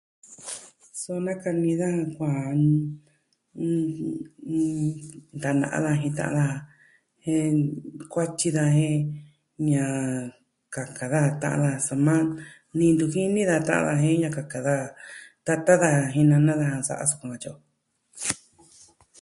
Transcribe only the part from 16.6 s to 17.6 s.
daja nsa'a sukuan katyi o.